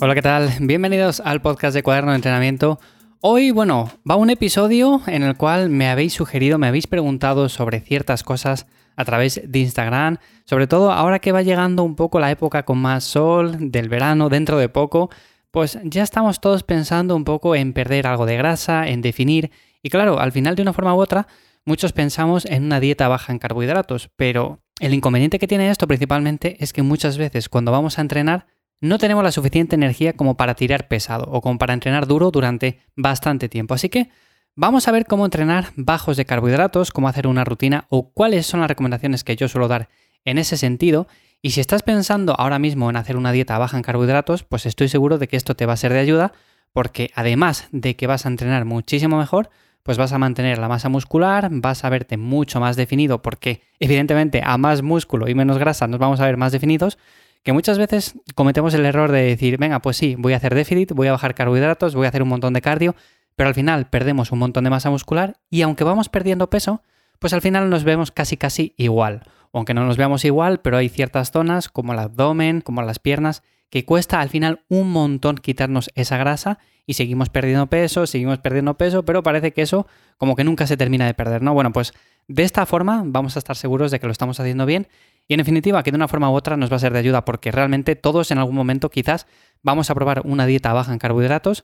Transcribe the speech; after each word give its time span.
Hola, 0.00 0.14
¿qué 0.14 0.22
tal? 0.22 0.50
Bienvenidos 0.60 1.20
al 1.24 1.42
podcast 1.42 1.74
de 1.74 1.82
Cuaderno 1.82 2.12
de 2.12 2.16
Entrenamiento. 2.16 2.78
Hoy, 3.20 3.50
bueno, 3.50 3.90
va 4.08 4.16
un 4.16 4.30
episodio 4.30 5.02
en 5.06 5.22
el 5.22 5.36
cual 5.36 5.70
me 5.70 5.88
habéis 5.88 6.12
sugerido, 6.12 6.56
me 6.56 6.68
habéis 6.68 6.86
preguntado 6.86 7.48
sobre 7.48 7.80
ciertas 7.80 8.22
cosas 8.22 8.66
a 8.98 9.04
través 9.04 9.40
de 9.44 9.58
Instagram, 9.60 10.18
sobre 10.44 10.66
todo 10.66 10.90
ahora 10.90 11.20
que 11.20 11.30
va 11.30 11.42
llegando 11.42 11.84
un 11.84 11.94
poco 11.94 12.18
la 12.18 12.32
época 12.32 12.64
con 12.64 12.78
más 12.78 13.04
sol 13.04 13.56
del 13.70 13.88
verano 13.88 14.28
dentro 14.28 14.58
de 14.58 14.68
poco, 14.68 15.08
pues 15.52 15.78
ya 15.84 16.02
estamos 16.02 16.40
todos 16.40 16.64
pensando 16.64 17.14
un 17.14 17.22
poco 17.22 17.54
en 17.54 17.72
perder 17.72 18.08
algo 18.08 18.26
de 18.26 18.36
grasa, 18.36 18.88
en 18.88 19.00
definir, 19.00 19.52
y 19.84 19.88
claro, 19.88 20.18
al 20.18 20.32
final 20.32 20.56
de 20.56 20.62
una 20.62 20.72
forma 20.72 20.96
u 20.96 20.98
otra, 20.98 21.28
muchos 21.64 21.92
pensamos 21.92 22.44
en 22.44 22.64
una 22.64 22.80
dieta 22.80 23.06
baja 23.06 23.32
en 23.32 23.38
carbohidratos, 23.38 24.10
pero 24.16 24.64
el 24.80 24.92
inconveniente 24.92 25.38
que 25.38 25.46
tiene 25.46 25.70
esto 25.70 25.86
principalmente 25.86 26.56
es 26.58 26.72
que 26.72 26.82
muchas 26.82 27.18
veces 27.18 27.48
cuando 27.48 27.70
vamos 27.70 27.98
a 27.98 28.02
entrenar 28.02 28.46
no 28.80 28.98
tenemos 28.98 29.22
la 29.22 29.30
suficiente 29.30 29.76
energía 29.76 30.14
como 30.14 30.36
para 30.36 30.54
tirar 30.54 30.88
pesado 30.88 31.28
o 31.30 31.40
como 31.40 31.56
para 31.58 31.74
entrenar 31.74 32.08
duro 32.08 32.32
durante 32.32 32.80
bastante 32.96 33.48
tiempo. 33.48 33.74
Así 33.74 33.88
que 33.88 34.10
vamos 34.54 34.88
a 34.88 34.92
ver 34.92 35.06
cómo 35.06 35.24
entrenar 35.24 35.72
bajos 35.76 36.16
de 36.16 36.24
carbohidratos, 36.24 36.90
cómo 36.90 37.08
hacer 37.08 37.26
una 37.26 37.44
rutina 37.44 37.86
o 37.88 38.10
cuáles 38.10 38.46
son 38.46 38.60
las 38.60 38.68
recomendaciones 38.68 39.24
que 39.24 39.36
yo 39.36 39.48
suelo 39.48 39.68
dar 39.68 39.88
en 40.24 40.38
ese 40.38 40.56
sentido. 40.56 41.06
Y 41.40 41.50
si 41.50 41.60
estás 41.60 41.82
pensando 41.82 42.34
ahora 42.38 42.58
mismo 42.58 42.90
en 42.90 42.96
hacer 42.96 43.16
una 43.16 43.32
dieta 43.32 43.58
baja 43.58 43.76
en 43.76 43.82
carbohidratos, 43.82 44.42
pues 44.42 44.66
estoy 44.66 44.88
seguro 44.88 45.18
de 45.18 45.28
que 45.28 45.36
esto 45.36 45.54
te 45.54 45.66
va 45.66 45.74
a 45.74 45.76
ser 45.76 45.92
de 45.92 46.00
ayuda 46.00 46.32
porque 46.72 47.10
además 47.14 47.68
de 47.72 47.96
que 47.96 48.06
vas 48.06 48.26
a 48.26 48.28
entrenar 48.28 48.64
muchísimo 48.64 49.18
mejor, 49.18 49.50
pues 49.82 49.96
vas 49.96 50.12
a 50.12 50.18
mantener 50.18 50.58
la 50.58 50.68
masa 50.68 50.88
muscular, 50.88 51.48
vas 51.50 51.84
a 51.84 51.88
verte 51.88 52.16
mucho 52.16 52.60
más 52.60 52.76
definido 52.76 53.22
porque 53.22 53.62
evidentemente 53.78 54.42
a 54.44 54.58
más 54.58 54.82
músculo 54.82 55.28
y 55.28 55.34
menos 55.34 55.58
grasa 55.58 55.86
nos 55.86 55.98
vamos 55.98 56.20
a 56.20 56.26
ver 56.26 56.36
más 56.36 56.52
definidos 56.52 56.98
que 57.42 57.52
muchas 57.52 57.78
veces 57.78 58.14
cometemos 58.34 58.74
el 58.74 58.84
error 58.84 59.10
de 59.10 59.22
decir, 59.22 59.58
venga, 59.58 59.80
pues 59.80 59.96
sí, 59.96 60.16
voy 60.18 60.32
a 60.32 60.36
hacer 60.36 60.54
déficit, 60.54 60.92
voy 60.92 61.08
a 61.08 61.12
bajar 61.12 61.34
carbohidratos, 61.34 61.94
voy 61.94 62.06
a 62.06 62.08
hacer 62.08 62.22
un 62.22 62.28
montón 62.28 62.52
de 62.52 62.60
cardio, 62.60 62.94
pero 63.38 63.46
al 63.46 63.54
final 63.54 63.88
perdemos 63.88 64.32
un 64.32 64.40
montón 64.40 64.64
de 64.64 64.70
masa 64.70 64.90
muscular 64.90 65.38
y 65.48 65.62
aunque 65.62 65.84
vamos 65.84 66.08
perdiendo 66.08 66.50
peso, 66.50 66.82
pues 67.20 67.32
al 67.32 67.40
final 67.40 67.70
nos 67.70 67.84
vemos 67.84 68.10
casi 68.10 68.36
casi 68.36 68.74
igual. 68.76 69.22
Aunque 69.52 69.74
no 69.74 69.86
nos 69.86 69.96
veamos 69.96 70.24
igual, 70.24 70.60
pero 70.60 70.76
hay 70.76 70.88
ciertas 70.88 71.30
zonas 71.30 71.68
como 71.68 71.92
el 71.92 72.00
abdomen, 72.00 72.62
como 72.62 72.82
las 72.82 72.98
piernas, 72.98 73.44
que 73.70 73.84
cuesta 73.84 74.20
al 74.20 74.28
final 74.28 74.64
un 74.68 74.90
montón 74.90 75.36
quitarnos 75.36 75.88
esa 75.94 76.16
grasa 76.16 76.58
y 76.84 76.94
seguimos 76.94 77.28
perdiendo 77.28 77.68
peso, 77.68 78.08
seguimos 78.08 78.40
perdiendo 78.40 78.76
peso, 78.76 79.04
pero 79.04 79.22
parece 79.22 79.52
que 79.52 79.62
eso 79.62 79.86
como 80.16 80.34
que 80.34 80.42
nunca 80.42 80.66
se 80.66 80.76
termina 80.76 81.06
de 81.06 81.14
perder, 81.14 81.40
¿no? 81.40 81.54
Bueno, 81.54 81.70
pues 81.72 81.92
de 82.26 82.42
esta 82.42 82.66
forma 82.66 83.04
vamos 83.06 83.36
a 83.36 83.38
estar 83.38 83.54
seguros 83.54 83.92
de 83.92 84.00
que 84.00 84.06
lo 84.06 84.12
estamos 84.12 84.40
haciendo 84.40 84.66
bien 84.66 84.88
y 85.28 85.34
en 85.34 85.38
definitiva 85.38 85.84
que 85.84 85.92
de 85.92 85.96
una 85.96 86.08
forma 86.08 86.28
u 86.28 86.34
otra 86.34 86.56
nos 86.56 86.72
va 86.72 86.76
a 86.76 86.80
ser 86.80 86.92
de 86.92 86.98
ayuda 86.98 87.24
porque 87.24 87.52
realmente 87.52 87.94
todos 87.94 88.32
en 88.32 88.38
algún 88.38 88.56
momento 88.56 88.90
quizás 88.90 89.28
vamos 89.62 89.90
a 89.90 89.94
probar 89.94 90.22
una 90.24 90.44
dieta 90.44 90.72
baja 90.72 90.92
en 90.92 90.98
carbohidratos. 90.98 91.62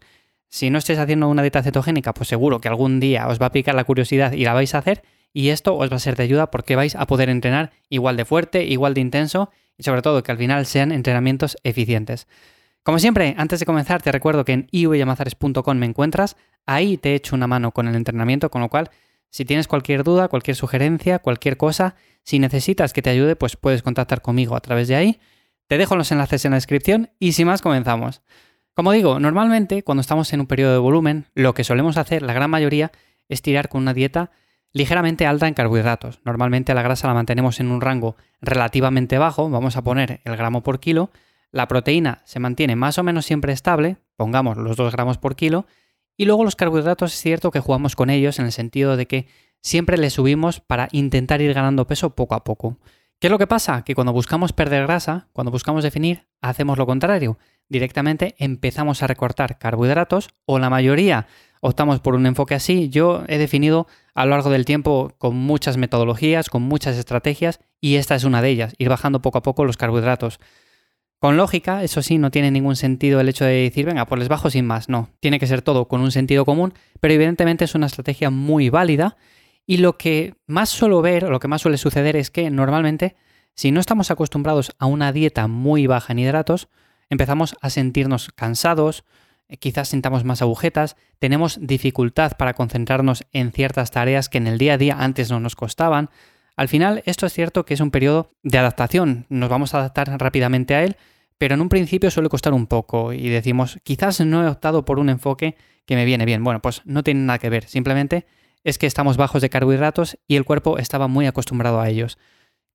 Si 0.48 0.70
no 0.70 0.78
estáis 0.78 0.98
haciendo 0.98 1.28
una 1.28 1.42
dieta 1.42 1.62
cetogénica, 1.62 2.14
pues 2.14 2.28
seguro 2.28 2.60
que 2.60 2.68
algún 2.68 3.00
día 3.00 3.26
os 3.28 3.40
va 3.40 3.46
a 3.46 3.52
picar 3.52 3.74
la 3.74 3.84
curiosidad 3.84 4.32
y 4.32 4.44
la 4.44 4.54
vais 4.54 4.74
a 4.74 4.78
hacer 4.78 5.02
y 5.32 5.48
esto 5.48 5.76
os 5.76 5.90
va 5.90 5.96
a 5.96 6.00
ser 6.00 6.16
de 6.16 6.22
ayuda 6.22 6.50
porque 6.50 6.76
vais 6.76 6.94
a 6.94 7.06
poder 7.06 7.28
entrenar 7.28 7.72
igual 7.88 8.16
de 8.16 8.24
fuerte, 8.24 8.64
igual 8.64 8.94
de 8.94 9.00
intenso 9.00 9.50
y 9.76 9.82
sobre 9.82 10.00
todo 10.00 10.22
que 10.22 10.30
al 10.30 10.38
final 10.38 10.64
sean 10.66 10.92
entrenamientos 10.92 11.56
eficientes. 11.64 12.28
Como 12.84 12.98
siempre, 12.98 13.34
antes 13.38 13.60
de 13.60 13.66
comenzar 13.66 14.02
te 14.02 14.12
recuerdo 14.12 14.44
que 14.44 14.52
en 14.52 14.68
ivyamazares.com 14.70 15.76
me 15.76 15.86
encuentras, 15.86 16.36
ahí 16.66 16.98
te 16.98 17.12
he 17.12 17.14
hecho 17.16 17.34
una 17.34 17.46
mano 17.46 17.72
con 17.72 17.88
el 17.88 17.96
entrenamiento, 17.96 18.50
con 18.50 18.60
lo 18.60 18.68
cual 18.68 18.90
si 19.30 19.44
tienes 19.44 19.66
cualquier 19.66 20.04
duda, 20.04 20.28
cualquier 20.28 20.56
sugerencia, 20.56 21.18
cualquier 21.18 21.56
cosa, 21.56 21.96
si 22.22 22.38
necesitas 22.38 22.92
que 22.92 23.02
te 23.02 23.10
ayude, 23.10 23.34
pues 23.34 23.56
puedes 23.56 23.82
contactar 23.82 24.22
conmigo 24.22 24.54
a 24.54 24.60
través 24.60 24.86
de 24.86 24.94
ahí. 24.94 25.18
Te 25.66 25.78
dejo 25.78 25.96
los 25.96 26.12
enlaces 26.12 26.44
en 26.44 26.52
la 26.52 26.58
descripción 26.58 27.10
y 27.18 27.32
sin 27.32 27.48
más 27.48 27.60
comenzamos. 27.60 28.22
Como 28.74 28.90
digo, 28.90 29.20
normalmente 29.20 29.84
cuando 29.84 30.00
estamos 30.00 30.32
en 30.32 30.40
un 30.40 30.48
periodo 30.48 30.72
de 30.72 30.78
volumen, 30.78 31.26
lo 31.34 31.54
que 31.54 31.62
solemos 31.62 31.96
hacer, 31.96 32.22
la 32.22 32.32
gran 32.32 32.50
mayoría, 32.50 32.90
es 33.28 33.40
tirar 33.40 33.68
con 33.68 33.82
una 33.82 33.94
dieta 33.94 34.32
ligeramente 34.72 35.26
alta 35.26 35.46
en 35.46 35.54
carbohidratos. 35.54 36.20
Normalmente 36.24 36.74
la 36.74 36.82
grasa 36.82 37.06
la 37.06 37.14
mantenemos 37.14 37.60
en 37.60 37.70
un 37.70 37.80
rango 37.80 38.16
relativamente 38.40 39.16
bajo, 39.16 39.48
vamos 39.48 39.76
a 39.76 39.82
poner 39.82 40.20
el 40.24 40.36
gramo 40.36 40.64
por 40.64 40.80
kilo. 40.80 41.10
La 41.52 41.68
proteína 41.68 42.22
se 42.24 42.40
mantiene 42.40 42.74
más 42.74 42.98
o 42.98 43.04
menos 43.04 43.24
siempre 43.24 43.52
estable, 43.52 43.98
pongamos 44.16 44.56
los 44.56 44.76
2 44.76 44.92
gramos 44.92 45.18
por 45.18 45.36
kilo, 45.36 45.66
y 46.16 46.24
luego 46.24 46.42
los 46.42 46.56
carbohidratos 46.56 47.14
es 47.14 47.20
cierto 47.20 47.52
que 47.52 47.60
jugamos 47.60 47.94
con 47.94 48.10
ellos 48.10 48.40
en 48.40 48.46
el 48.46 48.52
sentido 48.52 48.96
de 48.96 49.06
que 49.06 49.28
siempre 49.60 49.98
les 49.98 50.14
subimos 50.14 50.58
para 50.58 50.88
intentar 50.90 51.40
ir 51.40 51.54
ganando 51.54 51.86
peso 51.86 52.10
poco 52.10 52.34
a 52.34 52.42
poco. 52.42 52.78
¿Qué 53.20 53.28
es 53.28 53.30
lo 53.30 53.38
que 53.38 53.46
pasa? 53.46 53.84
Que 53.84 53.94
cuando 53.94 54.12
buscamos 54.12 54.52
perder 54.52 54.82
grasa, 54.82 55.28
cuando 55.32 55.52
buscamos 55.52 55.84
definir, 55.84 56.26
hacemos 56.40 56.76
lo 56.76 56.86
contrario. 56.86 57.38
Directamente 57.68 58.34
empezamos 58.38 59.02
a 59.02 59.06
recortar 59.06 59.58
carbohidratos 59.58 60.30
o 60.44 60.58
la 60.58 60.70
mayoría 60.70 61.26
optamos 61.60 62.00
por 62.00 62.14
un 62.14 62.26
enfoque 62.26 62.54
así. 62.54 62.90
Yo 62.90 63.24
he 63.26 63.38
definido 63.38 63.86
a 64.14 64.26
lo 64.26 64.32
largo 64.32 64.50
del 64.50 64.66
tiempo 64.66 65.14
con 65.16 65.34
muchas 65.34 65.78
metodologías, 65.78 66.50
con 66.50 66.62
muchas 66.62 66.98
estrategias 66.98 67.58
y 67.80 67.96
esta 67.96 68.14
es 68.14 68.24
una 68.24 68.42
de 68.42 68.50
ellas, 68.50 68.74
ir 68.76 68.90
bajando 68.90 69.22
poco 69.22 69.38
a 69.38 69.42
poco 69.42 69.64
los 69.64 69.78
carbohidratos. 69.78 70.40
Con 71.18 71.38
lógica, 71.38 71.82
eso 71.82 72.02
sí, 72.02 72.18
no 72.18 72.30
tiene 72.30 72.50
ningún 72.50 72.76
sentido 72.76 73.18
el 73.18 73.30
hecho 73.30 73.46
de 73.46 73.62
decir, 73.62 73.86
venga, 73.86 74.04
pues 74.04 74.18
les 74.18 74.28
bajo 74.28 74.50
sin 74.50 74.66
más. 74.66 74.90
No, 74.90 75.08
tiene 75.20 75.38
que 75.38 75.46
ser 75.46 75.62
todo 75.62 75.88
con 75.88 76.02
un 76.02 76.12
sentido 76.12 76.44
común, 76.44 76.74
pero 77.00 77.14
evidentemente 77.14 77.64
es 77.64 77.74
una 77.74 77.86
estrategia 77.86 78.28
muy 78.28 78.68
válida. 78.68 79.16
Y 79.66 79.78
lo 79.78 79.96
que 79.96 80.34
más 80.46 80.68
suelo 80.68 81.00
ver, 81.00 81.24
o 81.24 81.30
lo 81.30 81.40
que 81.40 81.48
más 81.48 81.62
suele 81.62 81.78
suceder 81.78 82.14
es 82.16 82.30
que 82.30 82.50
normalmente, 82.50 83.16
si 83.54 83.70
no 83.70 83.80
estamos 83.80 84.10
acostumbrados 84.10 84.72
a 84.78 84.84
una 84.84 85.12
dieta 85.12 85.48
muy 85.48 85.86
baja 85.86 86.12
en 86.12 86.18
hidratos, 86.18 86.68
empezamos 87.10 87.56
a 87.60 87.70
sentirnos 87.70 88.30
cansados, 88.34 89.04
eh, 89.48 89.56
quizás 89.56 89.88
sintamos 89.88 90.24
más 90.24 90.42
agujetas, 90.42 90.96
tenemos 91.18 91.58
dificultad 91.60 92.32
para 92.36 92.54
concentrarnos 92.54 93.24
en 93.32 93.52
ciertas 93.52 93.90
tareas 93.90 94.28
que 94.28 94.38
en 94.38 94.46
el 94.46 94.58
día 94.58 94.74
a 94.74 94.78
día 94.78 94.96
antes 94.98 95.30
no 95.30 95.40
nos 95.40 95.56
costaban. 95.56 96.10
Al 96.56 96.68
final, 96.68 97.02
esto 97.06 97.26
es 97.26 97.32
cierto 97.32 97.64
que 97.64 97.74
es 97.74 97.80
un 97.80 97.90
periodo 97.90 98.32
de 98.42 98.58
adaptación, 98.58 99.26
nos 99.28 99.50
vamos 99.50 99.74
a 99.74 99.78
adaptar 99.78 100.08
rápidamente 100.20 100.74
a 100.74 100.84
él, 100.84 100.96
pero 101.38 101.54
en 101.54 101.60
un 101.60 101.68
principio 101.68 102.10
suele 102.10 102.28
costar 102.28 102.52
un 102.54 102.66
poco 102.66 103.12
y 103.12 103.28
decimos, 103.28 103.78
quizás 103.82 104.20
no 104.20 104.44
he 104.44 104.48
optado 104.48 104.84
por 104.84 104.98
un 104.98 105.08
enfoque 105.08 105.56
que 105.84 105.96
me 105.96 106.04
viene 106.04 106.24
bien. 106.24 106.44
Bueno, 106.44 106.62
pues 106.62 106.82
no 106.84 107.02
tiene 107.02 107.20
nada 107.20 107.38
que 107.38 107.50
ver, 107.50 107.66
simplemente 107.66 108.26
es 108.64 108.78
que 108.78 108.86
estamos 108.86 109.16
bajos 109.16 109.42
de 109.42 109.50
carbohidratos 109.50 110.18
y 110.26 110.36
el 110.36 110.44
cuerpo 110.44 110.78
estaba 110.78 111.06
muy 111.06 111.26
acostumbrado 111.26 111.80
a 111.80 111.88
ellos. 111.88 112.18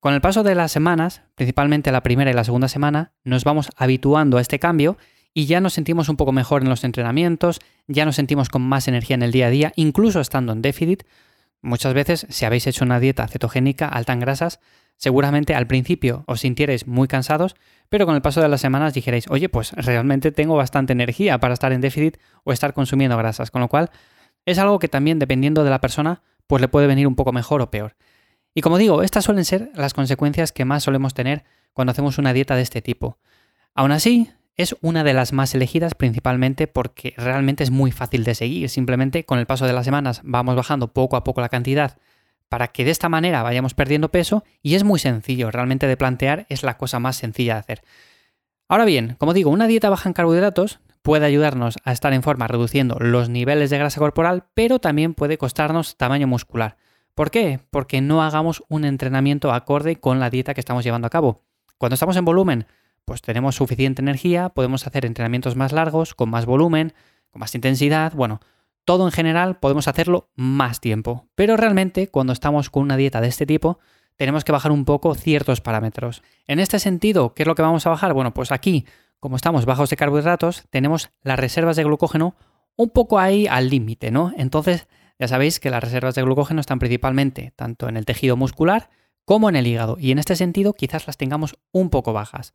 Con 0.00 0.14
el 0.14 0.22
paso 0.22 0.42
de 0.42 0.54
las 0.54 0.72
semanas, 0.72 1.20
principalmente 1.34 1.92
la 1.92 2.02
primera 2.02 2.30
y 2.30 2.34
la 2.34 2.44
segunda 2.44 2.68
semana, 2.68 3.12
nos 3.22 3.44
vamos 3.44 3.68
habituando 3.76 4.38
a 4.38 4.40
este 4.40 4.58
cambio 4.58 4.96
y 5.34 5.44
ya 5.44 5.60
nos 5.60 5.74
sentimos 5.74 6.08
un 6.08 6.16
poco 6.16 6.32
mejor 6.32 6.62
en 6.62 6.70
los 6.70 6.84
entrenamientos, 6.84 7.60
ya 7.86 8.06
nos 8.06 8.16
sentimos 8.16 8.48
con 8.48 8.62
más 8.62 8.88
energía 8.88 9.14
en 9.14 9.22
el 9.22 9.30
día 9.30 9.48
a 9.48 9.50
día, 9.50 9.72
incluso 9.76 10.20
estando 10.20 10.54
en 10.54 10.62
déficit. 10.62 11.02
Muchas 11.60 11.92
veces, 11.92 12.26
si 12.30 12.46
habéis 12.46 12.66
hecho 12.66 12.82
una 12.82 12.98
dieta 12.98 13.28
cetogénica 13.28 13.88
alta 13.88 14.14
en 14.14 14.20
grasas, 14.20 14.60
seguramente 14.96 15.54
al 15.54 15.66
principio 15.66 16.24
os 16.26 16.40
sintierais 16.40 16.86
muy 16.86 17.06
cansados, 17.06 17.54
pero 17.90 18.06
con 18.06 18.14
el 18.14 18.22
paso 18.22 18.40
de 18.40 18.48
las 18.48 18.62
semanas 18.62 18.94
dijerais, 18.94 19.26
oye, 19.28 19.50
pues 19.50 19.72
realmente 19.72 20.32
tengo 20.32 20.56
bastante 20.56 20.94
energía 20.94 21.38
para 21.40 21.52
estar 21.52 21.74
en 21.74 21.82
déficit 21.82 22.16
o 22.44 22.52
estar 22.52 22.72
consumiendo 22.72 23.18
grasas, 23.18 23.50
con 23.50 23.60
lo 23.60 23.68
cual 23.68 23.90
es 24.46 24.58
algo 24.58 24.78
que 24.78 24.88
también 24.88 25.18
dependiendo 25.18 25.62
de 25.62 25.68
la 25.68 25.82
persona, 25.82 26.22
pues 26.46 26.62
le 26.62 26.68
puede 26.68 26.86
venir 26.86 27.06
un 27.06 27.16
poco 27.16 27.32
mejor 27.32 27.60
o 27.60 27.70
peor. 27.70 27.96
Y 28.60 28.62
como 28.62 28.76
digo, 28.76 29.02
estas 29.02 29.24
suelen 29.24 29.46
ser 29.46 29.70
las 29.74 29.94
consecuencias 29.94 30.52
que 30.52 30.66
más 30.66 30.82
solemos 30.82 31.14
tener 31.14 31.44
cuando 31.72 31.92
hacemos 31.92 32.18
una 32.18 32.34
dieta 32.34 32.56
de 32.56 32.60
este 32.60 32.82
tipo. 32.82 33.16
Aún 33.74 33.90
así, 33.90 34.28
es 34.54 34.76
una 34.82 35.02
de 35.02 35.14
las 35.14 35.32
más 35.32 35.54
elegidas 35.54 35.94
principalmente 35.94 36.66
porque 36.66 37.14
realmente 37.16 37.64
es 37.64 37.70
muy 37.70 37.90
fácil 37.90 38.22
de 38.22 38.34
seguir. 38.34 38.68
Simplemente 38.68 39.24
con 39.24 39.38
el 39.38 39.46
paso 39.46 39.64
de 39.64 39.72
las 39.72 39.86
semanas 39.86 40.20
vamos 40.24 40.56
bajando 40.56 40.92
poco 40.92 41.16
a 41.16 41.24
poco 41.24 41.40
la 41.40 41.48
cantidad 41.48 41.96
para 42.50 42.68
que 42.68 42.84
de 42.84 42.90
esta 42.90 43.08
manera 43.08 43.42
vayamos 43.42 43.72
perdiendo 43.72 44.10
peso 44.10 44.44
y 44.60 44.74
es 44.74 44.84
muy 44.84 44.98
sencillo, 44.98 45.50
realmente 45.50 45.86
de 45.86 45.96
plantear 45.96 46.44
es 46.50 46.62
la 46.62 46.76
cosa 46.76 46.98
más 46.98 47.16
sencilla 47.16 47.54
de 47.54 47.60
hacer. 47.60 47.82
Ahora 48.68 48.84
bien, 48.84 49.16
como 49.16 49.32
digo, 49.32 49.50
una 49.50 49.68
dieta 49.68 49.88
baja 49.88 50.10
en 50.10 50.12
carbohidratos 50.12 50.80
puede 51.00 51.24
ayudarnos 51.24 51.78
a 51.84 51.92
estar 51.92 52.12
en 52.12 52.22
forma 52.22 52.46
reduciendo 52.46 52.98
los 53.00 53.30
niveles 53.30 53.70
de 53.70 53.78
grasa 53.78 54.00
corporal, 54.00 54.44
pero 54.52 54.80
también 54.80 55.14
puede 55.14 55.38
costarnos 55.38 55.96
tamaño 55.96 56.26
muscular. 56.26 56.76
¿Por 57.20 57.30
qué? 57.30 57.60
Porque 57.68 58.00
no 58.00 58.22
hagamos 58.22 58.64
un 58.70 58.86
entrenamiento 58.86 59.52
acorde 59.52 59.96
con 59.96 60.20
la 60.20 60.30
dieta 60.30 60.54
que 60.54 60.60
estamos 60.62 60.84
llevando 60.84 61.06
a 61.06 61.10
cabo. 61.10 61.42
Cuando 61.76 61.92
estamos 61.92 62.16
en 62.16 62.24
volumen, 62.24 62.66
pues 63.04 63.20
tenemos 63.20 63.56
suficiente 63.56 64.00
energía, 64.00 64.48
podemos 64.48 64.86
hacer 64.86 65.04
entrenamientos 65.04 65.54
más 65.54 65.72
largos, 65.72 66.14
con 66.14 66.30
más 66.30 66.46
volumen, 66.46 66.94
con 67.30 67.40
más 67.40 67.54
intensidad, 67.54 68.14
bueno, 68.14 68.40
todo 68.86 69.04
en 69.04 69.12
general 69.12 69.58
podemos 69.58 69.86
hacerlo 69.86 70.30
más 70.34 70.80
tiempo, 70.80 71.28
pero 71.34 71.58
realmente 71.58 72.08
cuando 72.08 72.32
estamos 72.32 72.70
con 72.70 72.84
una 72.84 72.96
dieta 72.96 73.20
de 73.20 73.28
este 73.28 73.44
tipo, 73.44 73.80
tenemos 74.16 74.42
que 74.42 74.52
bajar 74.52 74.72
un 74.72 74.86
poco 74.86 75.14
ciertos 75.14 75.60
parámetros. 75.60 76.22
En 76.46 76.58
este 76.58 76.78
sentido, 76.78 77.34
¿qué 77.34 77.42
es 77.42 77.46
lo 77.46 77.54
que 77.54 77.60
vamos 77.60 77.86
a 77.86 77.90
bajar? 77.90 78.14
Bueno, 78.14 78.32
pues 78.32 78.50
aquí, 78.50 78.86
como 79.18 79.36
estamos 79.36 79.66
bajos 79.66 79.90
de 79.90 79.96
carbohidratos, 79.96 80.64
tenemos 80.70 81.10
las 81.20 81.38
reservas 81.38 81.76
de 81.76 81.84
glucógeno 81.84 82.34
un 82.76 82.88
poco 82.88 83.18
ahí 83.18 83.46
al 83.46 83.68
límite, 83.68 84.10
¿no? 84.10 84.32
Entonces, 84.38 84.88
ya 85.20 85.28
sabéis 85.28 85.60
que 85.60 85.68
las 85.68 85.84
reservas 85.84 86.14
de 86.14 86.22
glucógeno 86.22 86.62
están 86.62 86.78
principalmente 86.78 87.52
tanto 87.54 87.90
en 87.90 87.98
el 87.98 88.06
tejido 88.06 88.38
muscular 88.38 88.88
como 89.26 89.50
en 89.50 89.54
el 89.54 89.66
hígado, 89.66 89.98
y 90.00 90.12
en 90.12 90.18
este 90.18 90.34
sentido 90.34 90.72
quizás 90.72 91.06
las 91.06 91.18
tengamos 91.18 91.56
un 91.72 91.90
poco 91.90 92.14
bajas. 92.14 92.54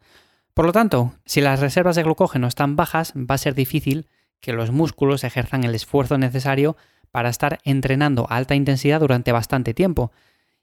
Por 0.56 0.66
lo 0.66 0.72
tanto, 0.72 1.14
si 1.26 1.42
las 1.42 1.60
reservas 1.60 1.96
de 1.96 2.02
glucógeno 2.02 2.48
están 2.48 2.76
bajas, 2.76 3.14
va 3.16 3.36
a 3.36 3.38
ser 3.38 3.54
difícil 3.54 4.08
que 4.40 4.52
los 4.52 4.72
músculos 4.72 5.24
ejerzan 5.24 5.64
el 5.64 5.76
esfuerzo 5.76 6.18
necesario 6.18 6.76
para 7.12 7.30
estar 7.30 7.60
entrenando 7.66 8.26
a 8.30 8.36
alta 8.36 8.56
intensidad 8.56 9.00
durante 9.00 9.32
bastante 9.32 9.76
tiempo. 9.76 10.12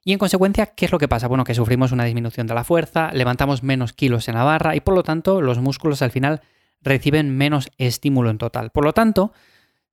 Y 0.05 0.13
en 0.13 0.19
consecuencia, 0.19 0.67
¿qué 0.67 0.87
es 0.87 0.93
lo 0.93 0.99
que 0.99 1.09
pasa? 1.09 1.29
Bueno, 1.29 1.45
que 1.45 1.55
sufrimos 1.55 1.93
una 1.93 2.05
disminución 2.05 2.49
de 2.49 2.55
la 2.55 2.65
fuerza, 2.65 3.13
levantamos 3.13 3.63
menos 3.63 3.93
kilos 3.93 4.27
en 4.29 4.35
la 4.35 4.43
barra 4.43 4.75
y 4.75 4.81
por 4.81 4.95
lo 4.95 5.05
tanto 5.05 5.41
los 5.41 5.61
músculos 5.61 6.03
al 6.03 6.11
final 6.11 6.41
reciben 6.81 7.37
menos 7.37 7.71
estímulo 7.79 8.29
en 8.31 8.39
total. 8.39 8.71
Por 8.71 8.85
lo 8.85 8.93
tanto, 8.93 9.33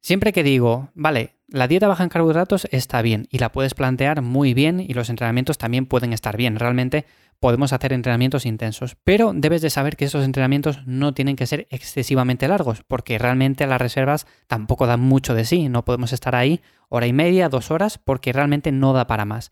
siempre 0.02 0.34
que 0.34 0.42
digo, 0.42 0.90
vale, 0.96 1.36
la 1.52 1.68
dieta 1.68 1.88
baja 1.88 2.04
en 2.04 2.10
carbohidratos 2.10 2.68
está 2.72 3.02
bien 3.02 3.28
y 3.32 3.40
la 3.40 3.52
puedes 3.52 3.74
plantear 3.74 4.22
muy 4.22 4.54
bien 4.54 4.80
y 4.80 4.94
los 4.94 5.10
entrenamientos 5.10 5.58
también 5.58 5.86
pueden 5.86 6.14
estar 6.14 6.38
bien. 6.38 6.58
Realmente 6.58 7.06
podemos 7.40 7.74
hacer 7.74 7.94
entrenamientos 7.94 8.46
intensos, 8.46 8.98
pero 9.04 9.32
debes 9.34 9.62
de 9.62 9.70
saber 9.70 9.96
que 9.96 10.06
esos 10.06 10.26
entrenamientos 10.26 10.86
no 10.86 11.14
tienen 11.14 11.36
que 11.36 11.48
ser 11.48 11.68
excesivamente 11.70 12.48
largos, 12.48 12.84
porque 12.88 13.18
realmente 13.18 13.66
las 13.66 13.82
reservas 13.82 14.28
tampoco 14.48 14.88
dan 14.88 15.00
mucho 15.00 15.34
de 15.34 15.46
sí, 15.46 15.70
no 15.70 15.86
podemos 15.86 16.14
estar 16.14 16.36
ahí 16.36 16.62
hora 16.90 17.08
y 17.08 17.14
media, 17.14 17.50
dos 17.50 17.72
horas, 17.72 17.98
porque 17.98 18.34
realmente 18.34 18.72
no 18.72 18.94
da 18.94 19.08
para 19.08 19.26
más. 19.26 19.52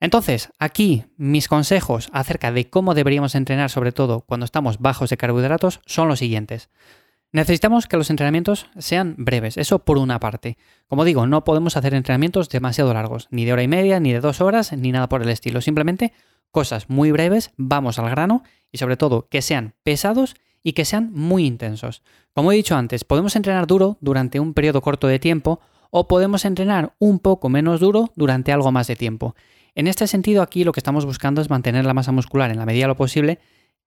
Entonces, 0.00 0.50
aquí 0.58 1.04
mis 1.16 1.48
consejos 1.48 2.08
acerca 2.12 2.50
de 2.50 2.68
cómo 2.68 2.94
deberíamos 2.94 3.34
entrenar, 3.34 3.70
sobre 3.70 3.92
todo 3.92 4.22
cuando 4.22 4.44
estamos 4.44 4.78
bajos 4.78 5.10
de 5.10 5.16
carbohidratos, 5.16 5.80
son 5.86 6.08
los 6.08 6.18
siguientes. 6.18 6.70
Necesitamos 7.32 7.86
que 7.86 7.96
los 7.96 8.10
entrenamientos 8.10 8.66
sean 8.78 9.14
breves, 9.16 9.56
eso 9.56 9.78
por 9.78 9.96
una 9.96 10.20
parte. 10.20 10.58
Como 10.86 11.04
digo, 11.04 11.26
no 11.26 11.44
podemos 11.44 11.78
hacer 11.78 11.94
entrenamientos 11.94 12.50
demasiado 12.50 12.92
largos, 12.92 13.26
ni 13.30 13.46
de 13.46 13.54
hora 13.54 13.62
y 13.62 13.68
media, 13.68 14.00
ni 14.00 14.12
de 14.12 14.20
dos 14.20 14.42
horas, 14.42 14.72
ni 14.74 14.92
nada 14.92 15.08
por 15.08 15.22
el 15.22 15.30
estilo. 15.30 15.62
Simplemente 15.62 16.12
cosas 16.50 16.90
muy 16.90 17.10
breves, 17.10 17.52
vamos 17.56 17.98
al 17.98 18.10
grano 18.10 18.42
y 18.70 18.76
sobre 18.76 18.98
todo 18.98 19.28
que 19.30 19.40
sean 19.40 19.72
pesados 19.82 20.34
y 20.62 20.74
que 20.74 20.84
sean 20.84 21.10
muy 21.14 21.46
intensos. 21.46 22.02
Como 22.34 22.52
he 22.52 22.56
dicho 22.56 22.76
antes, 22.76 23.04
podemos 23.04 23.34
entrenar 23.34 23.66
duro 23.66 23.96
durante 24.02 24.38
un 24.38 24.52
periodo 24.52 24.82
corto 24.82 25.06
de 25.06 25.18
tiempo 25.18 25.60
o 25.90 26.08
podemos 26.08 26.44
entrenar 26.44 26.94
un 26.98 27.18
poco 27.18 27.48
menos 27.48 27.80
duro 27.80 28.12
durante 28.14 28.52
algo 28.52 28.72
más 28.72 28.88
de 28.88 28.96
tiempo. 28.96 29.34
En 29.74 29.86
este 29.86 30.06
sentido, 30.06 30.42
aquí 30.42 30.64
lo 30.64 30.72
que 30.72 30.80
estamos 30.80 31.06
buscando 31.06 31.40
es 31.40 31.48
mantener 31.48 31.86
la 31.86 31.94
masa 31.94 32.12
muscular 32.12 32.50
en 32.50 32.58
la 32.58 32.66
medida 32.66 32.84
de 32.84 32.88
lo 32.88 32.96
posible, 32.96 33.38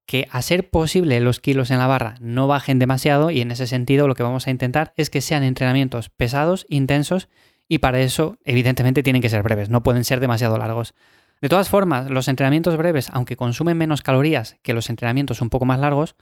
que 0.05 0.27
a 0.31 0.41
ser 0.41 0.69
posible 0.69 1.19
los 1.19 1.39
kilos 1.39 1.71
en 1.71 1.79
la 1.79 1.87
barra 1.87 2.15
no 2.19 2.47
bajen 2.47 2.79
demasiado 2.79 3.31
y 3.31 3.41
en 3.41 3.51
ese 3.51 3.67
sentido 3.67 4.07
lo 4.07 4.15
que 4.15 4.23
vamos 4.23 4.47
a 4.47 4.51
intentar 4.51 4.93
es 4.97 5.09
que 5.09 5.21
sean 5.21 5.43
entrenamientos 5.43 6.09
pesados, 6.09 6.65
intensos 6.69 7.27
y 7.67 7.79
para 7.79 7.99
eso 8.01 8.37
evidentemente 8.45 9.03
tienen 9.03 9.21
que 9.21 9.29
ser 9.29 9.43
breves, 9.43 9.69
no 9.69 9.83
pueden 9.83 10.03
ser 10.03 10.19
demasiado 10.19 10.57
largos. 10.57 10.93
De 11.41 11.49
todas 11.49 11.69
formas, 11.69 12.09
los 12.09 12.27
entrenamientos 12.27 12.77
breves, 12.77 13.09
aunque 13.11 13.35
consumen 13.35 13.77
menos 13.77 14.01
calorías 14.01 14.57
que 14.61 14.73
los 14.73 14.89
entrenamientos 14.89 15.41
un 15.41 15.49
poco 15.49 15.65
más 15.65 15.79
largos, 15.79 16.15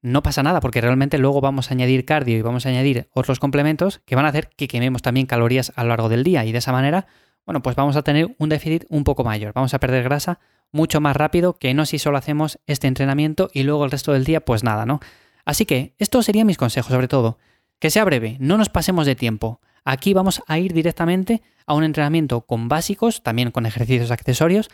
no 0.00 0.22
pasa 0.22 0.42
nada 0.42 0.60
porque 0.60 0.80
realmente 0.80 1.18
luego 1.18 1.40
vamos 1.40 1.70
a 1.70 1.74
añadir 1.74 2.04
cardio 2.04 2.36
y 2.36 2.42
vamos 2.42 2.66
a 2.66 2.68
añadir 2.68 3.08
otros 3.12 3.40
complementos 3.40 4.00
que 4.04 4.14
van 4.14 4.26
a 4.26 4.28
hacer 4.28 4.50
que 4.56 4.68
quememos 4.68 5.02
también 5.02 5.26
calorías 5.26 5.72
a 5.76 5.82
lo 5.82 5.88
largo 5.88 6.08
del 6.08 6.24
día 6.24 6.44
y 6.44 6.52
de 6.52 6.58
esa 6.58 6.72
manera, 6.72 7.06
bueno, 7.46 7.62
pues 7.62 7.74
vamos 7.74 7.96
a 7.96 8.02
tener 8.02 8.34
un 8.38 8.48
déficit 8.48 8.84
un 8.90 9.04
poco 9.04 9.24
mayor, 9.24 9.52
vamos 9.54 9.74
a 9.74 9.80
perder 9.80 10.04
grasa 10.04 10.40
mucho 10.74 11.00
más 11.00 11.16
rápido 11.16 11.56
que 11.56 11.72
no 11.72 11.86
si 11.86 11.98
solo 11.98 12.18
hacemos 12.18 12.58
este 12.66 12.88
entrenamiento 12.88 13.48
y 13.54 13.62
luego 13.62 13.84
el 13.84 13.92
resto 13.92 14.12
del 14.12 14.24
día 14.24 14.44
pues 14.44 14.64
nada, 14.64 14.84
¿no? 14.84 15.00
Así 15.44 15.66
que 15.66 15.94
estos 15.98 16.26
serían 16.26 16.48
mis 16.48 16.58
consejos 16.58 16.90
sobre 16.90 17.08
todo. 17.08 17.38
Que 17.78 17.90
sea 17.90 18.04
breve, 18.04 18.36
no 18.40 18.58
nos 18.58 18.68
pasemos 18.68 19.06
de 19.06 19.14
tiempo. 19.14 19.60
Aquí 19.84 20.14
vamos 20.14 20.42
a 20.48 20.58
ir 20.58 20.72
directamente 20.72 21.42
a 21.66 21.74
un 21.74 21.84
entrenamiento 21.84 22.40
con 22.40 22.68
básicos, 22.68 23.22
también 23.22 23.52
con 23.52 23.66
ejercicios 23.66 24.10
accesorios, 24.10 24.68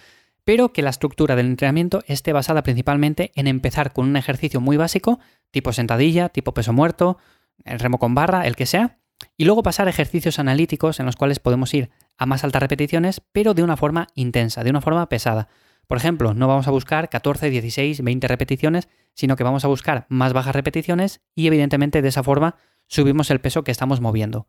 pero 0.44 0.73
que 0.73 0.81
la 0.81 0.91
estructura 0.91 1.37
del 1.37 1.47
entrenamiento 1.47 2.03
esté 2.06 2.32
basada 2.32 2.62
principalmente 2.62 3.31
en 3.35 3.46
empezar 3.46 3.93
con 3.93 4.08
un 4.08 4.17
ejercicio 4.17 4.61
muy 4.61 4.79
básico, 4.79 5.20
tipo 5.50 5.73
sentadilla, 5.73 6.31
tipo 6.31 6.55
peso 6.55 6.73
muerto, 6.73 7.19
el 7.64 7.79
remo 7.79 7.99
con 7.99 8.14
barra, 8.14 8.46
el 8.46 8.56
que 8.56 8.64
sea, 8.64 8.99
y 9.37 9.44
luego 9.44 9.62
pasar 9.62 9.87
a 9.87 9.91
ejercicios 9.91 10.38
analíticos 10.38 10.99
en 10.99 11.05
los 11.05 11.17
cuales 11.17 11.41
podemos 11.41 11.75
ir 11.75 11.91
a 12.17 12.25
más 12.25 12.43
altas 12.43 12.62
repeticiones, 12.62 13.20
pero 13.32 13.53
de 13.53 13.62
una 13.62 13.76
forma 13.76 14.06
intensa, 14.14 14.64
de 14.64 14.70
una 14.70 14.81
forma 14.81 15.06
pesada. 15.11 15.49
Por 15.90 15.96
ejemplo, 15.96 16.34
no 16.34 16.46
vamos 16.46 16.69
a 16.69 16.70
buscar 16.70 17.08
14, 17.08 17.50
16, 17.50 18.04
20 18.04 18.28
repeticiones, 18.28 18.88
sino 19.12 19.34
que 19.34 19.42
vamos 19.42 19.64
a 19.64 19.69
buscar 19.69 20.06
más 20.08 20.32
bajas 20.32 20.54
repeticiones 20.54 21.20
y 21.34 21.48
evidentemente 21.48 22.00
de 22.00 22.06
esa 22.06 22.22
forma 22.22 22.54
subimos 22.87 23.28
el 23.32 23.40
peso 23.40 23.64
que 23.64 23.72
estamos 23.72 24.00
moviendo. 24.00 24.46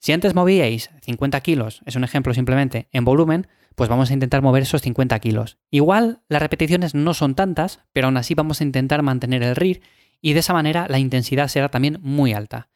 Si 0.00 0.10
antes 0.10 0.34
movíais 0.34 0.90
50 1.02 1.40
kilos, 1.42 1.82
es 1.86 1.94
un 1.94 2.02
ejemplo 2.02 2.34
simplemente, 2.34 2.88
en 2.90 3.04
volumen, 3.04 3.46
pues 3.76 3.88
vamos 3.88 4.10
a 4.10 4.14
intentar 4.14 4.42
mover 4.42 4.64
esos 4.64 4.82
50 4.82 5.16
kilos. 5.20 5.56
Igual 5.70 6.22
las 6.28 6.42
repeticiones 6.42 6.96
no 6.96 7.14
son 7.14 7.36
tantas, 7.36 7.78
pero 7.92 8.08
aún 8.08 8.16
así 8.16 8.34
vamos 8.34 8.60
a 8.60 8.64
intentar 8.64 9.02
mantener 9.02 9.44
el 9.44 9.54
RIR 9.54 9.82
y 10.20 10.32
de 10.32 10.40
esa 10.40 10.52
manera 10.52 10.88
la 10.88 10.98
intensidad 10.98 11.46
será 11.46 11.68
también 11.68 12.00
muy 12.02 12.32
alta. 12.32 12.70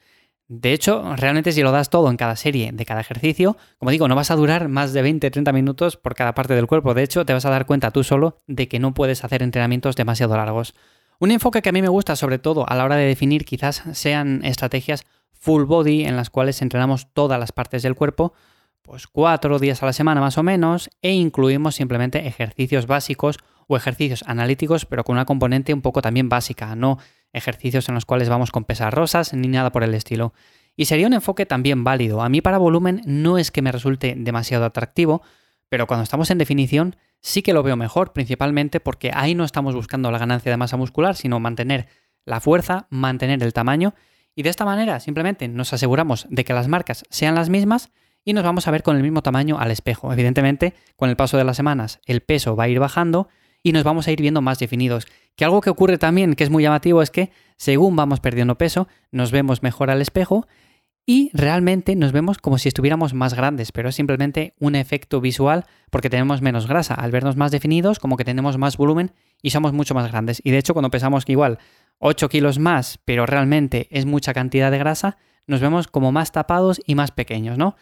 De 0.49 0.73
hecho, 0.73 1.17
realmente 1.17 1.51
si 1.51 1.63
lo 1.63 1.73
das 1.73 1.91
todo 1.91 2.09
en 2.09 2.17
cada 2.17 2.37
serie 2.37 2.71
de 2.73 2.87
cada 2.87 3.01
ejercicio, 3.01 3.57
como 3.79 3.91
digo, 3.91 4.07
no 4.07 4.15
vas 4.15 4.31
a 4.31 4.37
durar 4.37 4.69
más 4.69 4.93
de 4.93 5.05
20-30 5.05 5.53
minutos 5.53 5.97
por 5.97 6.15
cada 6.15 6.35
parte 6.35 6.55
del 6.55 6.69
cuerpo. 6.69 6.95
De 6.95 7.03
hecho, 7.03 7.27
te 7.27 7.33
vas 7.33 7.45
a 7.47 7.51
dar 7.51 7.67
cuenta 7.67 7.91
tú 7.91 8.05
solo 8.05 8.39
de 8.47 8.69
que 8.69 8.79
no 8.79 8.95
puedes 8.95 9.25
hacer 9.25 9.43
entrenamientos 9.43 9.97
demasiado 9.97 10.37
largos. 10.37 10.75
Un 11.19 11.33
enfoque 11.33 11.63
que 11.63 11.71
a 11.71 11.73
mí 11.73 11.83
me 11.83 11.89
gusta, 11.89 12.15
sobre 12.15 12.39
todo 12.39 12.69
a 12.69 12.77
la 12.77 12.85
hora 12.85 12.97
de 12.97 13.07
definir, 13.07 13.45
quizás 13.45 13.83
sean 13.93 14.45
estrategias 14.45 15.05
full 15.33 15.65
body 15.65 16.05
en 16.05 16.17
las 16.17 16.31
cuales 16.31 16.63
entrenamos 16.63 17.13
todas 17.13 17.41
las 17.41 17.53
partes 17.53 17.83
del 17.83 17.97
cuerpo, 17.97 18.33
pues 18.83 19.09
cuatro 19.09 19.59
días 19.59 19.83
a 19.83 19.87
la 19.87 19.93
semana 19.93 20.21
más 20.21 20.39
o 20.39 20.45
menos, 20.45 20.91
e 21.03 21.13
incluimos 21.13 21.75
simplemente 21.75 22.27
ejercicios 22.27 22.87
básicos 22.87 23.39
o 23.67 23.77
ejercicios 23.77 24.23
analíticos, 24.27 24.87
pero 24.87 25.03
con 25.03 25.15
una 25.15 25.25
componente 25.25 25.75
un 25.75 25.83
poco 25.83 26.03
también 26.03 26.29
básica, 26.29 26.77
no 26.77 26.99
ejercicios 27.37 27.88
en 27.88 27.94
los 27.94 28.05
cuales 28.05 28.29
vamos 28.29 28.50
con 28.50 28.65
pesas 28.65 28.93
rosas 28.93 29.33
ni 29.35 29.49
nada 29.49 29.71
por 29.71 29.85
el 29.85 29.94
estilo. 29.94 30.33
Y 30.77 30.87
sería 30.87 31.06
un 31.06 31.12
enfoque 31.12 31.47
también 31.47 31.85
válido. 31.85 32.23
A 32.23 32.29
mí 32.29 32.41
para 32.41 32.59
volumen 32.59 33.03
no 33.06 33.38
es 33.38 33.50
que 33.50 33.62
me 33.62 33.73
resulte 33.73 34.15
demasiado 34.17 34.65
atractivo, 34.65 35.23
pero 35.69 35.87
cuando 35.87 36.05
estamos 36.05 36.31
en 36.31 36.38
definición 36.38 36.97
sí 37.21 37.43
que 37.43 37.53
lo 37.53 37.62
veo 37.62 37.77
mejor, 37.77 38.12
principalmente 38.12 38.81
porque 38.81 39.11
ahí 39.15 39.35
no 39.35 39.44
estamos 39.44 39.75
buscando 39.75 40.11
la 40.11 40.19
ganancia 40.19 40.50
de 40.50 40.57
masa 40.57 40.76
muscular, 40.76 41.16
sino 41.16 41.40
mantener 41.40 41.88
la 42.25 42.40
fuerza, 42.40 42.87
mantener 42.90 43.43
el 43.43 43.52
tamaño 43.52 43.95
y 44.35 44.43
de 44.43 44.50
esta 44.50 44.64
manera 44.64 45.00
simplemente 45.00 45.49
nos 45.49 45.73
aseguramos 45.73 46.26
de 46.28 46.45
que 46.45 46.52
las 46.52 46.69
marcas 46.69 47.05
sean 47.09 47.35
las 47.35 47.49
mismas 47.49 47.90
y 48.23 48.35
nos 48.35 48.45
vamos 48.45 48.69
a 48.69 48.71
ver 48.71 48.83
con 48.83 48.97
el 48.97 49.02
mismo 49.02 49.23
tamaño 49.23 49.59
al 49.59 49.71
espejo. 49.71 50.12
Evidentemente, 50.12 50.75
con 50.97 51.09
el 51.09 51.16
paso 51.16 51.38
de 51.38 51.45
las 51.45 51.57
semanas 51.57 52.00
el 52.05 52.21
peso 52.21 52.55
va 52.55 52.64
a 52.64 52.69
ir 52.69 52.78
bajando 52.78 53.28
y 53.66 53.73
nos 53.73 53.82
vamos 53.82 54.06
a 54.06 54.12
ir 54.12 54.20
viendo 54.20 54.40
más 54.42 54.61
definidos. 54.61 55.08
Que 55.35 55.44
algo 55.44 55.61
que 55.61 55.70
ocurre 55.70 55.99
también, 55.99 56.37
que 56.37 56.44
es 56.44 56.50
muy 56.50 56.62
llamativo, 56.62 57.02
es 57.02 57.11
que 57.11 57.32
según 57.56 57.96
vamos 57.96 58.20
perdiendo 58.20 58.56
peso, 58.56 58.87
nos 59.11 59.32
vemos 59.32 59.64
mejor 59.64 59.90
al 59.90 60.00
espejo 60.00 60.46
y 61.04 61.32
realmente 61.32 61.96
nos 61.96 62.12
vemos 62.12 62.38
como 62.38 62.58
si 62.58 62.68
estuviéramos 62.68 63.12
más 63.12 63.35
grandes, 63.35 63.73
pero 63.73 63.88
es 63.88 63.96
simplemente 63.96 64.54
un 64.61 64.76
efecto 64.76 65.20
visual 65.20 65.64
porque 65.90 66.08
tenemos 66.08 66.42
menos 66.42 66.68
grasa. 66.68 66.94
Al 66.94 67.11
vernos 67.11 67.35
más 67.35 67.50
definidos, 67.50 67.99
como 67.99 68.16
que 68.16 68.25
tenemos 68.25 68.56
más 68.56 68.76
volumen 68.76 69.11
y 69.42 69.50
somos 69.50 69.73
mucho 69.73 69.94
más 69.94 70.12
grandes. 70.12 70.40
Y 70.44 70.52
de 70.52 70.58
hecho, 70.58 70.73
cuando 70.73 70.90
pesamos 70.90 71.25
igual 71.26 71.58
8 71.99 72.28
kilos 72.28 72.61
más, 72.61 73.00
pero 73.04 73.26
realmente 73.26 73.88
es 73.90 74.06
mucha 74.06 74.32
cantidad 74.32 74.70
de 74.70 74.78
grasa, 74.78 75.16
nos 75.49 75.61
vemos 75.61 75.88
como 75.88 76.12
más 76.12 76.30
tapados 76.30 76.80
y 76.87 76.94
más 76.94 77.11
pequeños, 77.11 77.58
¿no? 77.58 77.75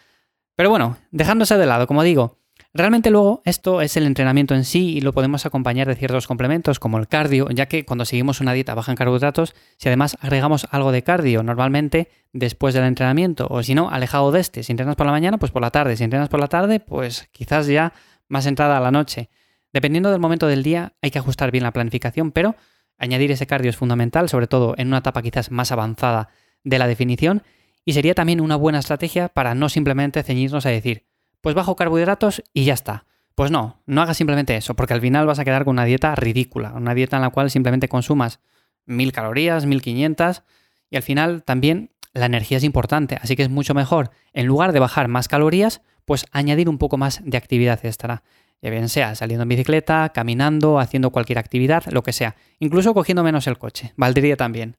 Pero 0.57 0.71
bueno, 0.71 0.97
dejándose 1.11 1.59
de 1.59 1.67
lado, 1.67 1.87
como 1.87 2.03
digo, 2.05 2.39
realmente 2.75 3.11
luego 3.11 3.41
esto 3.45 3.81
es 3.81 3.97
el 3.97 4.05
entrenamiento 4.05 4.55
en 4.55 4.65
sí 4.65 4.97
y 4.97 5.01
lo 5.01 5.13
podemos 5.13 5.47
acompañar 5.47 5.89
de 5.89 5.95
ciertos 5.95 6.27
complementos 6.27 6.79
como 6.79 6.99
el 6.99 7.09
cardio, 7.09 7.49
ya 7.51 7.67
que 7.67 7.85
cuando 7.85 8.05
seguimos 8.05 8.41
una 8.41 8.53
dieta 8.53 8.75
baja 8.75 8.93
en 8.93 8.97
carbohidratos, 8.97 9.55
si 9.79 9.89
además 9.89 10.19
agregamos 10.21 10.67
algo 10.71 10.93
de 10.93 11.03
cardio 11.03 11.43
normalmente 11.43 12.09
después 12.33 12.75
del 12.75 12.85
entrenamiento 12.85 13.47
o 13.49 13.63
si 13.63 13.75
no, 13.75 13.89
alejado 13.91 14.33
de 14.33 14.41
este, 14.41 14.63
si 14.63 14.73
entrenas 14.73 14.97
por 14.97 15.07
la 15.07 15.13
mañana, 15.13 15.39
pues 15.39 15.53
por 15.53 15.63
la 15.63 15.71
tarde, 15.71 15.97
si 15.97 16.05
entrenas 16.05 16.29
por 16.29 16.41
la 16.41 16.49
tarde, 16.49 16.81
pues 16.81 17.29
quizás 17.33 17.67
ya 17.67 17.93
más 18.29 18.47
entrada 18.47 18.77
a 18.77 18.81
la 18.81 18.91
noche. 18.91 19.31
Dependiendo 19.73 20.11
del 20.11 20.21
momento 20.21 20.47
del 20.47 20.63
día 20.63 20.93
hay 21.01 21.11
que 21.11 21.19
ajustar 21.19 21.51
bien 21.51 21.65
la 21.65 21.73
planificación, 21.73 22.33
pero 22.33 22.55
Añadir 22.99 23.33
ese 23.33 23.47
cardio 23.47 23.71
es 23.71 23.77
fundamental, 23.77 24.29
sobre 24.29 24.47
todo 24.47 24.75
en 24.79 24.89
una 24.89 24.99
etapa 24.99 25.23
quizás 25.23 25.51
más 25.51 25.73
avanzada 25.73 26.29
de 26.63 26.79
la 26.79 26.87
definición, 26.87 27.43
y 27.85 27.93
sería 27.93 28.15
también 28.15 28.41
una 28.41 28.57
buena 28.57 28.79
estrategia 28.79 29.29
para 29.29 29.55
no 29.55 29.69
simplemente 29.69 30.23
ceñirnos 30.23 30.65
a 30.65 30.71
decir, 30.71 31.07
pues 31.45 31.55
bajo 31.55 31.77
carbohidratos 31.77 32.43
y 32.55 32.65
ya 32.65 32.73
está. 32.73 33.05
Pues 33.35 33.51
no, 33.51 33.83
no 33.85 34.01
hagas 34.01 34.17
simplemente 34.17 34.57
eso, 34.57 34.73
porque 34.75 34.95
al 34.95 35.03
final 35.03 35.27
vas 35.27 35.39
a 35.39 35.45
quedar 35.45 35.67
con 35.67 35.73
una 35.73 35.85
dieta 35.85 36.15
ridícula, 36.15 36.73
una 36.75 36.95
dieta 36.95 37.17
en 37.17 37.23
la 37.23 37.29
cual 37.29 37.51
simplemente 37.51 37.87
consumas 37.87 38.41
mil 38.87 39.13
calorías, 39.13 39.67
1500, 39.67 40.43
y 40.89 40.97
al 40.97 41.03
final 41.03 41.43
también 41.43 41.91
la 42.15 42.25
energía 42.25 42.57
es 42.57 42.65
importante, 42.65 43.19
así 43.21 43.37
que 43.37 43.43
es 43.43 43.51
mucho 43.51 43.75
mejor, 43.75 44.11
en 44.33 44.47
lugar 44.47 44.73
de 44.73 44.79
bajar 44.81 45.09
más 45.09 45.29
calorías, 45.29 45.83
pues 46.07 46.25
añadir 46.33 46.71
un 46.71 46.79
poco 46.79 46.97
más 46.97 47.21
de 47.23 47.37
actividad 47.37 47.79
extra. 47.85 48.23
ya 48.63 48.71
bien 48.71 48.89
sea 48.89 49.15
saliendo 49.15 49.43
en 49.43 49.51
bicicleta, 49.51 50.09
caminando, 50.15 50.79
haciendo 50.79 51.11
cualquier 51.11 51.39
actividad, 51.39 51.85
lo 51.91 52.03
que 52.03 52.15
sea, 52.15 52.37
incluso 52.59 52.95
cogiendo 52.95 53.23
menos 53.23 53.47
el 53.49 53.59
coche, 53.59 53.93
valdría 53.99 54.39
también. 54.39 54.79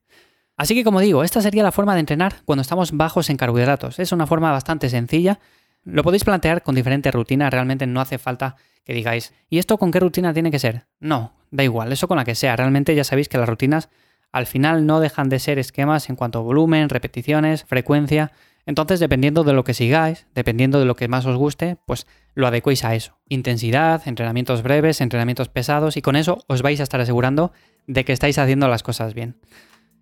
Así 0.56 0.74
que 0.74 0.82
como 0.82 0.98
digo, 0.98 1.22
esta 1.22 1.40
sería 1.42 1.62
la 1.62 1.70
forma 1.70 1.94
de 1.94 2.00
entrenar 2.00 2.42
cuando 2.44 2.62
estamos 2.62 2.90
bajos 2.90 3.30
en 3.30 3.36
carbohidratos. 3.36 4.00
Es 4.00 4.10
una 4.10 4.26
forma 4.26 4.50
bastante 4.50 4.88
sencilla. 4.88 5.38
Lo 5.86 6.02
podéis 6.02 6.24
plantear 6.24 6.62
con 6.62 6.74
diferentes 6.74 7.14
rutinas, 7.14 7.52
realmente 7.52 7.86
no 7.86 8.00
hace 8.00 8.18
falta 8.18 8.56
que 8.84 8.92
digáis, 8.92 9.32
¿y 9.48 9.58
esto 9.58 9.78
con 9.78 9.92
qué 9.92 10.00
rutina 10.00 10.34
tiene 10.34 10.50
que 10.50 10.58
ser? 10.58 10.86
No, 10.98 11.32
da 11.52 11.62
igual, 11.62 11.92
eso 11.92 12.08
con 12.08 12.16
la 12.16 12.24
que 12.24 12.34
sea. 12.34 12.56
Realmente 12.56 12.94
ya 12.96 13.04
sabéis 13.04 13.28
que 13.28 13.38
las 13.38 13.48
rutinas 13.48 13.88
al 14.32 14.46
final 14.46 14.84
no 14.84 14.98
dejan 14.98 15.28
de 15.28 15.38
ser 15.38 15.60
esquemas 15.60 16.10
en 16.10 16.16
cuanto 16.16 16.40
a 16.40 16.42
volumen, 16.42 16.88
repeticiones, 16.88 17.64
frecuencia. 17.64 18.32
Entonces, 18.66 18.98
dependiendo 18.98 19.44
de 19.44 19.52
lo 19.52 19.62
que 19.62 19.74
sigáis, 19.74 20.26
dependiendo 20.34 20.80
de 20.80 20.86
lo 20.86 20.96
que 20.96 21.06
más 21.06 21.24
os 21.24 21.36
guste, 21.36 21.76
pues 21.86 22.08
lo 22.34 22.48
adecuéis 22.48 22.84
a 22.84 22.96
eso. 22.96 23.16
Intensidad, 23.28 24.02
entrenamientos 24.06 24.64
breves, 24.64 25.00
entrenamientos 25.00 25.48
pesados 25.48 25.96
y 25.96 26.02
con 26.02 26.16
eso 26.16 26.44
os 26.48 26.62
vais 26.62 26.80
a 26.80 26.82
estar 26.82 27.00
asegurando 27.00 27.52
de 27.86 28.04
que 28.04 28.12
estáis 28.12 28.38
haciendo 28.38 28.66
las 28.66 28.82
cosas 28.82 29.14
bien. 29.14 29.36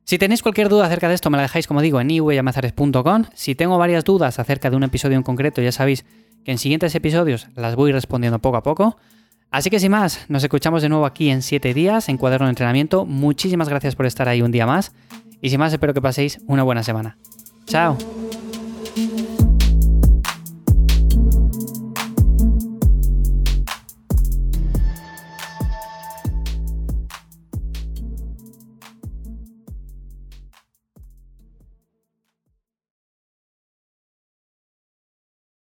Si 0.04 0.18
tenéis 0.18 0.42
cualquier 0.42 0.68
duda 0.68 0.86
acerca 0.86 1.08
de 1.08 1.14
esto, 1.14 1.30
me 1.30 1.38
la 1.38 1.44
dejáis, 1.44 1.66
como 1.66 1.80
digo, 1.80 2.00
en 2.00 2.10
iwayamazares.com. 2.10 3.24
Si 3.34 3.54
tengo 3.54 3.78
varias 3.78 4.04
dudas 4.04 4.38
acerca 4.38 4.70
de 4.70 4.76
un 4.76 4.82
episodio 4.82 5.16
en 5.16 5.22
concreto, 5.22 5.62
ya 5.62 5.72
sabéis 5.72 6.04
que 6.44 6.52
en 6.52 6.58
siguientes 6.58 6.94
episodios 6.94 7.48
las 7.56 7.74
voy 7.74 7.90
respondiendo 7.90 8.38
poco 8.38 8.58
a 8.58 8.62
poco. 8.62 8.98
Así 9.50 9.70
que 9.70 9.80
sin 9.80 9.92
más, 9.92 10.26
nos 10.28 10.42
escuchamos 10.42 10.82
de 10.82 10.88
nuevo 10.88 11.06
aquí 11.06 11.30
en 11.30 11.40
7 11.40 11.72
días 11.72 12.08
en 12.08 12.18
Cuaderno 12.18 12.46
de 12.46 12.50
Entrenamiento. 12.50 13.06
Muchísimas 13.06 13.68
gracias 13.68 13.96
por 13.96 14.04
estar 14.04 14.28
ahí 14.28 14.42
un 14.42 14.50
día 14.50 14.66
más. 14.66 14.92
Y 15.40 15.50
sin 15.50 15.60
más, 15.60 15.72
espero 15.72 15.94
que 15.94 16.02
paséis 16.02 16.40
una 16.46 16.62
buena 16.62 16.82
semana. 16.82 17.16
Chao. 17.66 17.96